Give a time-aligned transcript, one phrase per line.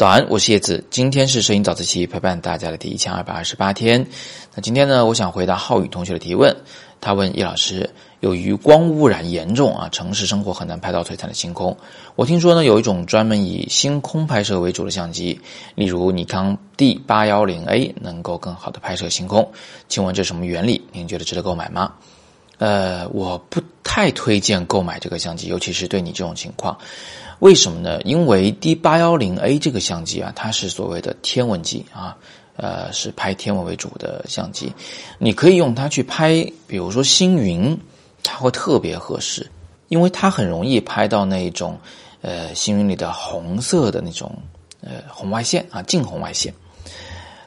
[0.00, 0.82] 早安，我是叶子。
[0.88, 4.06] 今天是摄影早自习陪伴大家的第一千二百二十八天。
[4.54, 6.56] 那今天呢，我想回答浩宇同学的提问。
[7.02, 11.76] 他问叶老师，由于光污染严重啊，城市生活很难拍到璀璨的星空。
[12.16, 15.38] 我听说呢，有一种专门以星空拍摄为主的相机，
[15.74, 19.52] 例如尼康 D 八幺零 A，能够更好的拍摄星空。
[19.86, 20.82] 请问这是什么原理？
[20.92, 21.92] 您觉得值得购买吗？
[22.60, 26.76] 呃，我不太推荐购买这个相机，尤其是对你这种情况。
[27.38, 27.98] 为什么呢？
[28.02, 32.14] 因为 D 八幺零 A 这个相机啊，它是所谓的天文机啊，
[32.56, 34.70] 呃，是拍天文为主的相机。
[35.16, 37.74] 你可以用它去拍，比如说星云，
[38.22, 39.50] 它会特别合适，
[39.88, 41.78] 因为它很容易拍到那种
[42.20, 44.30] 呃星云里的红色的那种
[44.82, 46.52] 呃红外线啊，近红外线。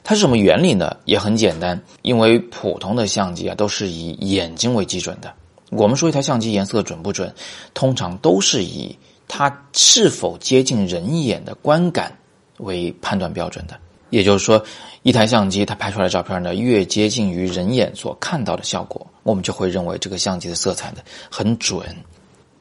[0.03, 0.97] 它是什么原理呢？
[1.05, 5.33] 也很简单，因为普通的相机啊都是以眼睛为基准的。
[5.69, 7.33] 我们说一台相机颜色准不准，
[7.73, 8.95] 通常都是以
[9.27, 12.15] 它是否接近人眼的观感
[12.57, 13.75] 为判断标准的，
[14.09, 14.63] 也就是说，
[15.01, 20.97] 一台相机它拍出来照片呢，越接近于人眼所看到的效果，我们就会认为这个相机的色彩呢
[21.31, 21.83] 很准。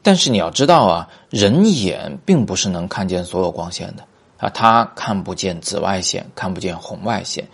[0.00, 4.04] 但是你要知道啊，人眼并不是能看见所有光线的
[4.42, 7.48] 啊，它看不见紫外线，看不见红外线，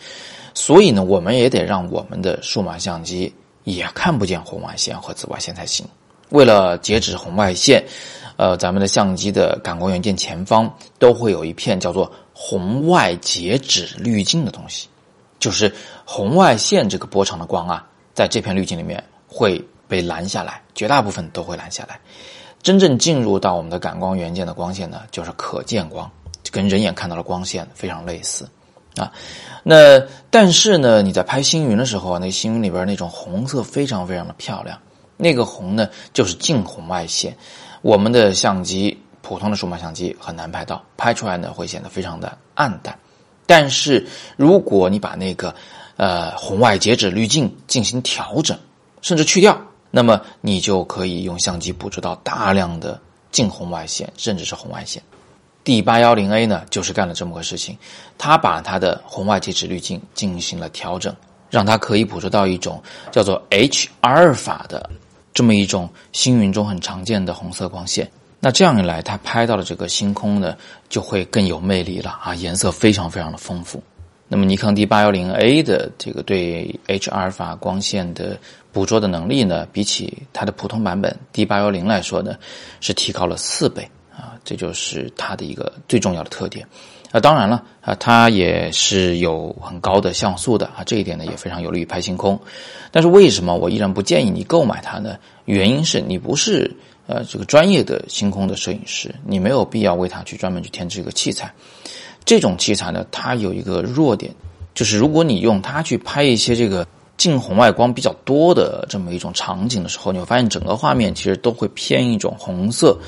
[0.55, 5.86] 所以呢，我们也得让我们的数码相机也看不见红外线和紫外线才行。
[6.30, 7.84] 为了截止红外线。
[8.39, 14.86] 呃，咱们的相机的感光元件前方都会有一片叫做红外截止滤镜的东西，
[15.41, 21.98] 就是红外线这个波长的光啊，在这片滤镜里面会被拦下来，绝大部分都会拦下来。
[22.62, 26.08] 真正进入到我们的感光元件的光线呢，就是可见光，
[26.59, 28.48] 跟人眼看到的光线非常类似
[28.97, 29.12] 啊。
[29.62, 34.77] 那但是呢，你在拍星云的时候啊，那星云里边那种红色非常非常的漂亮，
[35.17, 37.36] 那个红呢就是近红外线。
[37.81, 42.98] 我们的相机，普通的数码相机很难拍到，拍出来呢会显得非常的暗淡。
[43.47, 44.05] 但是
[44.36, 45.55] 如果你把那个
[45.97, 48.58] 呃红外截止滤镜进行调整，
[49.01, 49.57] 甚至去掉，
[49.92, 55.01] 那么你就可以用相机捕捉到大量的近红外线，甚至是红外线。
[55.68, 57.77] D 八幺零 A 呢，就是干了这么个事情，
[58.17, 61.14] 它把它的红外截止滤镜进行了调整，
[61.51, 64.89] 让它可以捕捉到一种叫做 H 阿尔法的。
[65.34, 70.56] 这么一种星云中很常见的红色光线，那这样一来，它拍到的这个星空呢，
[70.89, 73.83] 就会更有魅力了啊，颜色非常非常的丰富。
[74.27, 78.39] 那么尼康 D 八幺零 A 的这个对 H 阿尔法光线的
[78.73, 82.36] 捕捉的能力呢，比起它的普通版本 D 八幺零来说呢，
[82.80, 83.86] 是提高了四倍
[84.18, 86.67] 啊，这就是它的一个最重要的特点。
[87.12, 92.39] 啊，当然了，啊，它也是有很高的像素的啊，这一点呢也非常有利于拍星空。
[92.90, 95.17] 但是为什么我依然不建议你购买它呢？
[95.45, 96.70] 原因是你不是
[97.06, 101.50] 呃这个专业的星空的摄影师，你没有必要为它去专门去添置一个器材。
[102.27, 104.35] 这种器材呢，它有一个弱点，
[104.74, 106.86] 就是如果你用它去拍一些这个
[107.17, 112.98] 近红外光比较多的这么一种场景的时候，你会发现整个画面其实都会偏一种红色。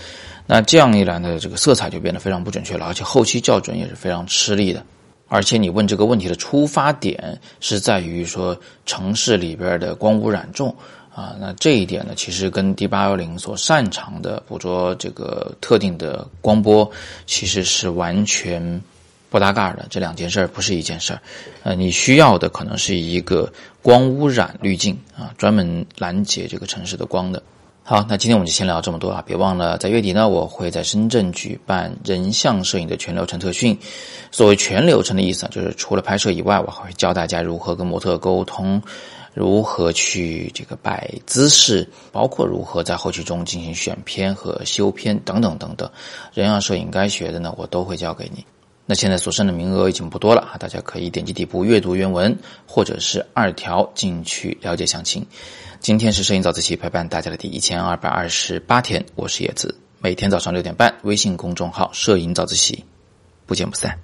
[0.53, 4.85] 那这样一来呢，这个色彩就变得非常不准确了，而且后期校准也是非常吃力的。
[5.29, 10.75] 而且你问这个问题的出发点是在于说城市里边的光污染重
[11.15, 16.91] 啊，那这一点呢，其实跟 D 八幺零所擅长的捕捉这个特定的光波
[17.29, 18.83] 其实是完全
[19.29, 19.87] 不搭嘎的。
[19.89, 21.23] 这两件事儿不是一件事儿。
[21.63, 23.49] 呃，你需要的可能是一个
[23.83, 27.41] 光污染滤镜啊，专门拦截这个城市的光的。
[27.91, 29.21] 好，那今天我们就先聊这么多啊！
[29.27, 33.77] 别忘了，在月底呢，我会在深圳举办人像摄影的全流程特训。
[34.31, 38.81] 所谓全流程的意思啊，就是除了拍摄以外，我还会教大家如何跟模特沟通，
[39.35, 45.91] 如何去这个摆姿势，包括如何在后期中进行选片和修片等等等等。
[46.33, 48.47] 人像摄影该学的呢，我都会教给你。
[48.91, 52.37] 那现在所剩的名额已经不多了啊，大家可以点击底部阅读原文，
[52.67, 55.25] 或者是二条进去了解详情。
[55.79, 62.85] 今天是摄影早自习陪伴大家的第一千二百二十八天，我是叶子，每天早上六点半，微信公众号“摄影早自习”，
[63.47, 63.97] 不见不散。